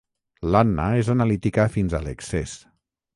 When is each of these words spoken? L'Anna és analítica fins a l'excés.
L'Anna 0.53 0.87
és 1.01 1.11
analítica 1.15 1.65
fins 1.75 1.99
a 1.99 2.03
l'excés. 2.07 2.55